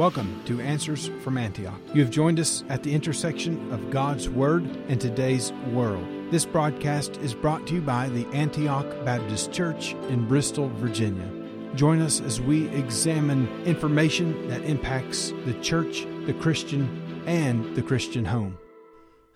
[0.00, 1.78] Welcome to Answers from Antioch.
[1.92, 6.06] You have joined us at the intersection of God's Word and today's world.
[6.30, 11.30] This broadcast is brought to you by the Antioch Baptist Church in Bristol, Virginia.
[11.74, 18.24] Join us as we examine information that impacts the church, the Christian, and the Christian
[18.24, 18.56] home.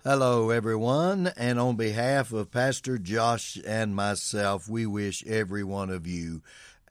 [0.03, 6.07] Hello, everyone, and on behalf of Pastor Josh and myself, we wish every one of
[6.07, 6.41] you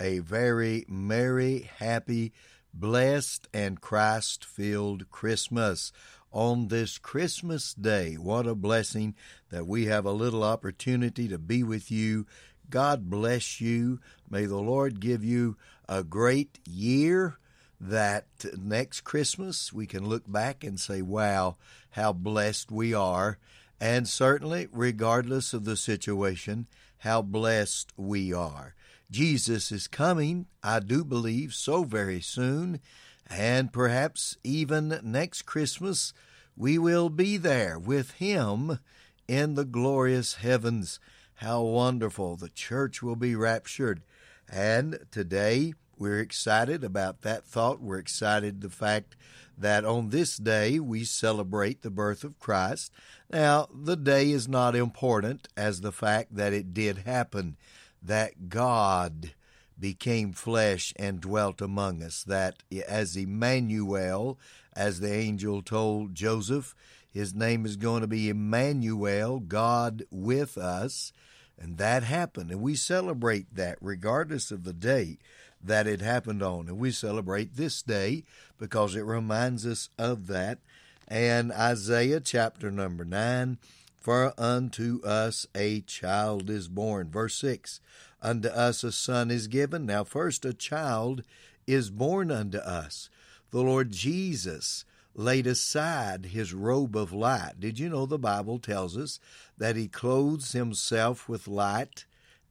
[0.00, 2.32] a very merry, happy,
[2.74, 5.92] blessed and Christ filled Christmas
[6.32, 8.14] on this Christmas day.
[8.14, 9.14] What a blessing
[9.50, 12.26] that we have a little opportunity to be with you.
[12.68, 14.00] God bless you.
[14.28, 15.56] May the Lord give you
[15.88, 17.38] a great year
[17.80, 18.26] that
[18.58, 21.56] next Christmas we can look back and say, wow,
[21.90, 23.38] how blessed we are.
[23.80, 26.66] And certainly, regardless of the situation,
[26.98, 28.74] how blessed we are.
[29.10, 32.80] Jesus is coming, I do believe, so very soon,
[33.28, 36.12] and perhaps even next Christmas
[36.56, 38.78] we will be there with Him
[39.26, 41.00] in the glorious heavens.
[41.36, 42.36] How wonderful!
[42.36, 44.02] The church will be raptured.
[44.48, 47.80] And today we're excited about that thought.
[47.80, 49.16] We're excited the fact
[49.56, 52.92] that on this day we celebrate the birth of Christ.
[53.30, 57.56] Now, the day is not important as the fact that it did happen
[58.04, 59.32] that God
[59.78, 64.38] became flesh and dwelt among us, that as Emmanuel,
[64.76, 66.74] as the angel told Joseph,
[67.10, 71.12] his name is going to be Emmanuel, God with us.
[71.58, 72.50] And that happened.
[72.50, 75.20] And we celebrate that regardless of the date
[75.62, 76.68] that it happened on.
[76.68, 78.24] And we celebrate this day
[78.58, 80.58] because it reminds us of that.
[81.06, 83.58] And Isaiah chapter number 9
[84.04, 87.10] for unto us a child is born.
[87.10, 87.80] Verse 6
[88.20, 89.86] Unto us a son is given.
[89.86, 91.22] Now, first, a child
[91.66, 93.08] is born unto us.
[93.50, 97.54] The Lord Jesus laid aside his robe of light.
[97.58, 99.20] Did you know the Bible tells us
[99.56, 102.04] that he clothes himself with light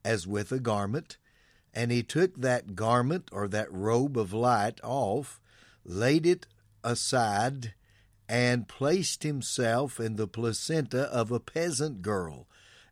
[0.03, 1.17] as with a garment?
[1.72, 5.39] And he took that garment or that robe of light off,
[5.85, 6.47] laid it
[6.83, 7.75] aside,
[8.28, 12.47] and placed himself in the placenta of a peasant girl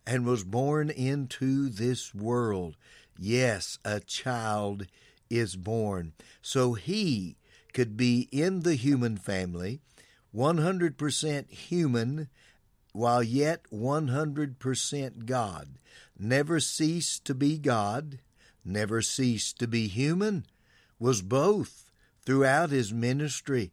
[0.06, 2.76] and was born into this world.
[3.18, 4.88] Yes, a child
[5.30, 6.14] is born.
[6.42, 7.38] So he
[7.74, 9.80] could be in the human family,
[10.36, 12.30] 100% human,
[12.94, 15.70] while yet 100% God.
[16.18, 18.20] Never ceased to be God,
[18.66, 20.46] never ceased to be human,
[21.00, 21.92] was both
[22.26, 23.72] throughout his ministry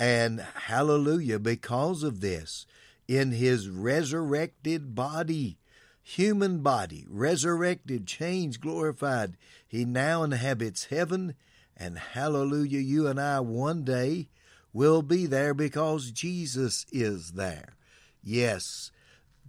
[0.00, 2.64] and hallelujah, because of this,
[3.06, 5.58] in his resurrected body,
[6.02, 9.36] human body, resurrected, changed, glorified,
[9.68, 11.34] he now inhabits heaven.
[11.76, 14.30] And hallelujah, you and I one day
[14.72, 17.74] will be there because Jesus is there.
[18.22, 18.90] Yes,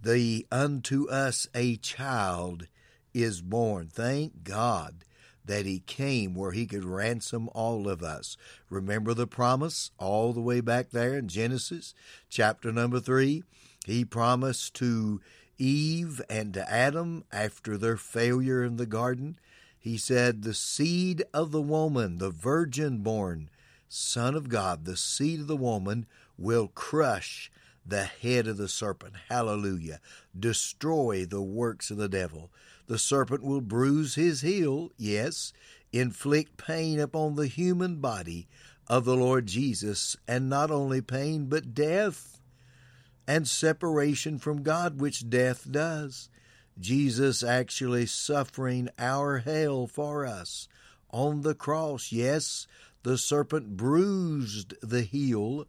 [0.00, 2.66] the unto us a child
[3.14, 3.88] is born.
[3.90, 5.06] Thank God
[5.44, 8.36] that he came where he could ransom all of us.
[8.70, 11.94] Remember the promise all the way back there in Genesis
[12.28, 13.42] chapter number 3?
[13.86, 15.20] He promised to
[15.58, 19.38] Eve and to Adam after their failure in the garden.
[19.78, 23.50] He said, The seed of the woman, the virgin born
[23.94, 26.06] Son of God, the seed of the woman,
[26.38, 27.52] will crush
[27.84, 29.12] the head of the serpent.
[29.28, 30.00] Hallelujah.
[30.38, 32.50] Destroy the works of the devil.
[32.92, 35.54] The serpent will bruise his heel, yes,
[35.94, 38.48] inflict pain upon the human body
[38.86, 42.38] of the Lord Jesus, and not only pain, but death
[43.26, 46.28] and separation from God, which death does.
[46.78, 50.68] Jesus actually suffering our hell for us
[51.10, 52.12] on the cross.
[52.12, 52.66] Yes,
[53.04, 55.66] the serpent bruised the heel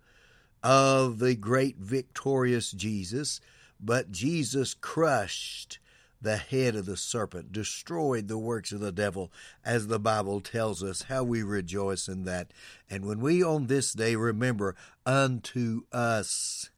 [0.62, 3.40] of the great victorious Jesus,
[3.80, 5.80] but Jesus crushed
[6.24, 9.32] the head of the serpent, destroyed the works of the devil,
[9.64, 11.04] as the Bible tells us.
[11.04, 12.52] How we rejoice in that.
[12.90, 14.76] And when we on this day remember,
[15.06, 16.72] unto us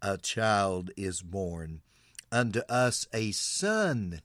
[0.00, 1.82] a child is born,
[2.30, 4.22] unto us a son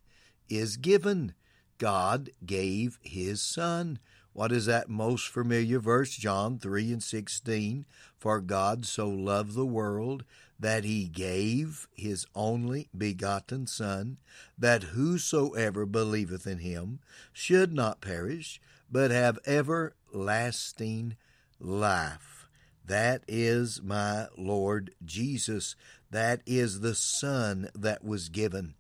[0.48, 1.33] is given.
[1.77, 4.00] God gave his son.
[4.39, 6.15] What is that most familiar verse?
[6.15, 7.83] John 3 and 16.
[8.18, 10.24] For God so loved the world
[10.57, 14.15] that he gave his only begotten Son,
[14.57, 17.00] that whosoever believeth in him
[17.33, 21.18] should not perish, but have everlasting
[21.59, 22.47] life.
[22.86, 25.75] That is my Lord Jesus.
[26.12, 28.75] That is the Son that was given.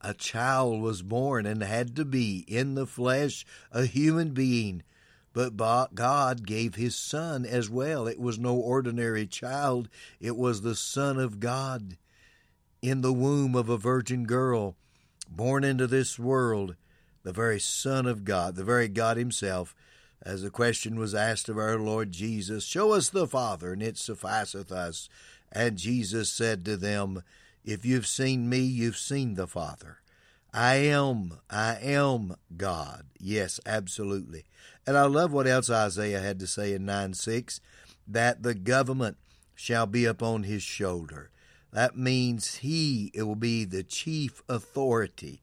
[0.00, 4.82] A child was born and had to be in the flesh, a human being
[5.34, 5.56] but
[5.94, 8.06] God gave his son as well.
[8.06, 9.88] It was no ordinary child,
[10.20, 11.98] it was the Son of God
[12.80, 14.76] in the womb of a virgin girl,
[15.28, 16.76] born into this world,
[17.22, 19.74] the very Son of God, the very God Himself.
[20.22, 23.98] As the question was asked of our Lord Jesus, Show us the Father, and it
[23.98, 25.08] sufficeth us.
[25.50, 27.22] And Jesus said to them,
[27.64, 29.98] If you've seen me, you've seen the Father.
[30.56, 33.06] I am, I am God.
[33.18, 34.44] Yes, absolutely.
[34.86, 37.60] And I love what else Isaiah had to say in 9 6
[38.06, 39.16] that the government
[39.56, 41.30] shall be upon his shoulder.
[41.72, 45.42] That means he it will be the chief authority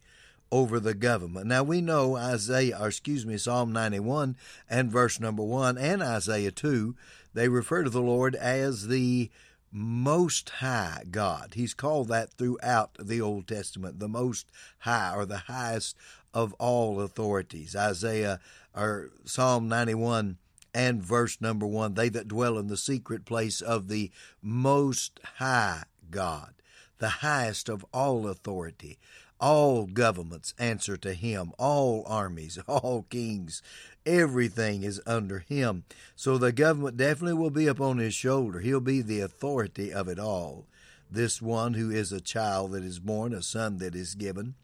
[0.50, 1.46] over the government.
[1.48, 4.38] Now we know Isaiah, or excuse me, Psalm 91
[4.70, 6.96] and verse number 1 and Isaiah 2,
[7.34, 9.30] they refer to the Lord as the
[9.72, 11.54] most high God.
[11.56, 14.48] He's called that throughout the Old Testament, the most
[14.80, 15.96] high or the highest
[16.34, 17.76] of all authorities.
[17.76, 18.40] Isaiah
[18.76, 20.38] or Psalm 91
[20.74, 25.84] and verse number 1, they that dwell in the secret place of the most high
[26.10, 26.54] God,
[27.00, 28.98] the highest of all authority.
[29.40, 33.62] All governments answer to him, all armies, all kings,
[34.06, 35.84] everything is under him.
[36.16, 38.60] So the government definitely will be upon his shoulder.
[38.60, 40.68] He'll be the authority of it all.
[41.10, 44.56] This one who is a child that is born, a son that is given.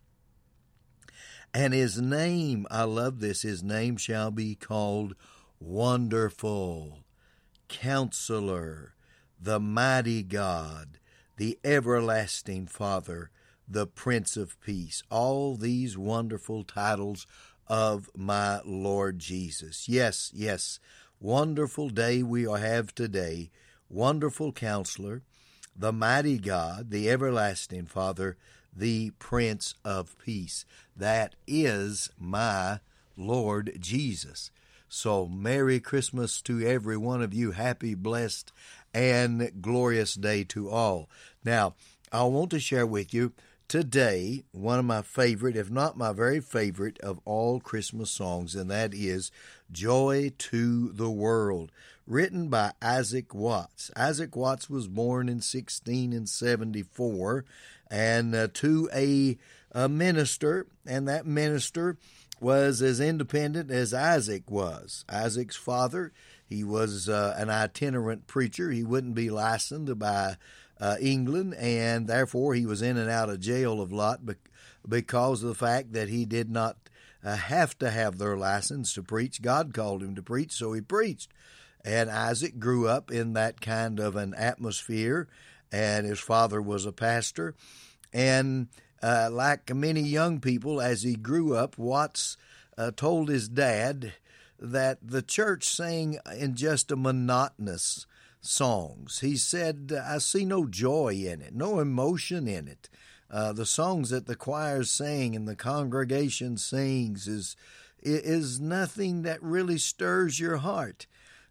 [1.54, 5.16] And his name, I love this, his name shall be called
[5.60, 7.00] Wonderful,
[7.68, 8.94] Counselor,
[9.42, 11.00] the Mighty God,
[11.38, 13.31] the Everlasting Father,
[13.68, 15.04] the Prince of Peace.
[15.10, 17.28] All these wonderful titles
[17.68, 19.88] of my Lord Jesus.
[19.88, 20.80] Yes, yes,
[21.19, 23.52] wonderful day we have today.
[23.90, 25.24] Wonderful Counselor,
[25.75, 28.38] the Mighty God, the Everlasting Father,
[28.75, 30.66] the Prince of Peace.
[30.96, 32.80] That is my
[33.16, 34.52] Lord Jesus.
[34.90, 37.52] So, Merry Christmas to every one of you.
[37.52, 38.52] Happy, blessed,
[38.94, 41.10] and glorious day to all.
[41.44, 41.75] Now,
[42.12, 43.34] I want to share with you
[43.68, 48.72] today one of my favorite, if not my very favorite, of all Christmas songs, and
[48.72, 49.31] that is
[49.72, 51.72] Joy to the World,
[52.06, 53.92] written by Isaac Watts.
[53.96, 57.46] Isaac Watts was born in 1674
[57.90, 59.38] and uh, to a,
[59.72, 61.98] a minister, and that minister
[62.40, 65.04] was as independent as Isaac was.
[65.10, 66.12] Isaac's father,
[66.46, 68.72] he was uh, an itinerant preacher.
[68.72, 70.38] He wouldn't be licensed by
[70.79, 74.21] uh, England, and therefore he was in and out of jail a lot
[74.88, 76.77] because of the fact that he did not
[77.24, 79.41] uh, have to have their license to preach.
[79.41, 81.31] God called him to preach, so he preached.
[81.83, 85.27] And Isaac grew up in that kind of an atmosphere,
[85.71, 87.56] and his father was a pastor.
[88.13, 88.68] And
[89.01, 92.38] uh, like many young people, as he grew up, Watts
[92.77, 94.13] uh, told his dad
[94.59, 98.06] that the church sang in just a monotonous
[98.42, 99.19] songs.
[99.19, 102.89] He said, I see no joy in it, no emotion in it.
[103.30, 107.56] Uh, the songs that the choirs sing and the congregation sings is
[108.01, 111.07] is nothing that really stirs your heart.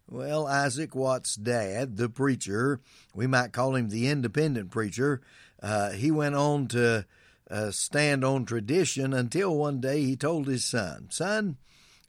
[0.09, 2.79] Well, Isaac Watts' dad, the preacher,
[3.13, 5.21] we might call him the independent preacher,
[5.61, 7.05] uh, he went on to
[7.51, 11.57] uh, stand on tradition until one day he told his son, Son,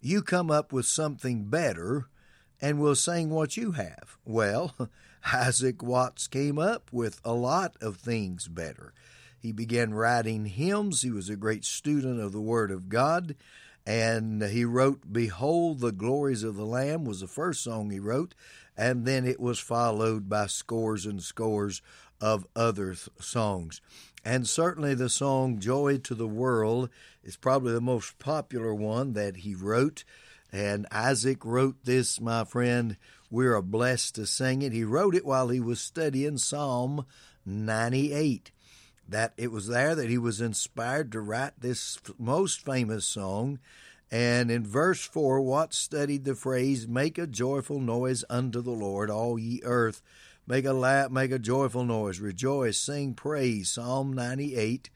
[0.01, 2.07] you come up with something better
[2.61, 4.17] and we'll sing what you have.
[4.25, 4.75] Well,
[5.33, 8.93] Isaac Watts came up with a lot of things better.
[9.39, 11.03] He began writing hymns.
[11.03, 13.37] He was a great student of the Word of God.
[13.87, 18.35] And he wrote, Behold the Glories of the Lamb was the first song he wrote.
[18.77, 21.81] And then it was followed by scores and scores
[22.21, 23.81] of other th- songs.
[24.25, 26.91] And certainly the song Joy to the World
[27.23, 30.05] is probably the most popular one that he wrote.
[30.53, 32.97] And Isaac wrote this, my friend.
[33.31, 34.73] We're blessed to sing it.
[34.73, 37.05] He wrote it while he was studying Psalm
[37.45, 38.51] 98.
[39.09, 43.59] That it was there that he was inspired to write this most famous song.
[44.11, 49.11] And in verse 4, Watts studied the phrase, Make a joyful noise unto the Lord,
[49.11, 50.03] all ye earth.
[50.47, 53.71] Make a laugh, make a joyful noise, rejoice, sing praise.
[53.71, 54.89] Psalm 98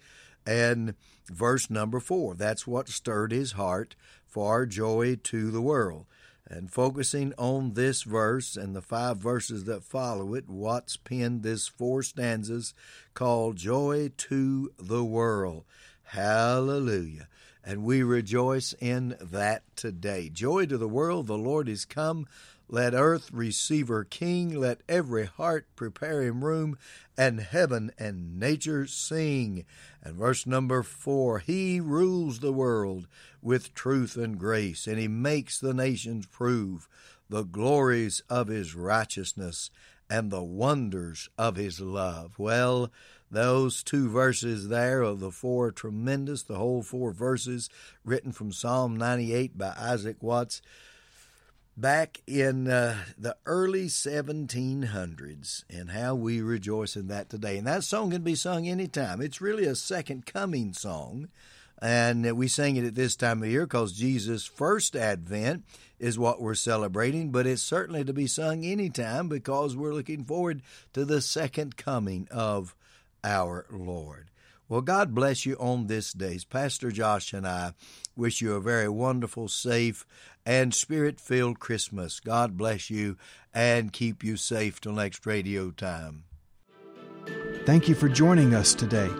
[0.46, 0.94] and
[1.26, 2.34] verse number 4.
[2.34, 3.94] That's what stirred his heart
[4.26, 6.06] for joy to the world.
[6.46, 11.66] And focusing on this verse and the five verses that follow it, Watts penned this
[11.66, 12.74] four stanzas
[13.14, 15.64] called Joy to the World.
[16.02, 17.28] Hallelujah.
[17.64, 20.28] And we rejoice in that today.
[20.28, 22.26] Joy to the world, the Lord is come.
[22.68, 26.78] Let earth receive her King, let every heart prepare him room,
[27.16, 29.64] and heaven and nature sing.
[30.02, 33.06] And verse number four He rules the world
[33.42, 36.88] with truth and grace, and He makes the nations prove
[37.28, 39.70] the glories of His righteousness
[40.08, 42.38] and the wonders of His love.
[42.38, 42.90] Well,
[43.30, 47.70] those two verses there of the four tremendous, the whole four verses
[48.04, 50.60] written from Psalm 98 by Isaac Watts
[51.76, 57.56] back in uh, the early 1700s and how we rejoice in that today.
[57.58, 59.20] And that song can be sung anytime.
[59.20, 61.28] It's really a second coming song.
[61.80, 65.64] And we sing it at this time of year because Jesus' first advent
[65.98, 70.62] is what we're celebrating, but it's certainly to be sung anytime because we're looking forward
[70.92, 72.76] to the second coming of
[73.24, 74.28] our Lord.
[74.68, 76.38] Well, God bless you on this day.
[76.48, 77.74] Pastor Josh and I
[78.16, 80.06] wish you a very wonderful, safe,
[80.46, 82.20] and spirit filled Christmas.
[82.20, 83.16] God bless you
[83.52, 86.24] and keep you safe till next radio time.
[87.64, 89.10] Thank you for joining us today.